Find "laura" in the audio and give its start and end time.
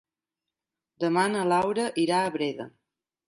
1.51-1.85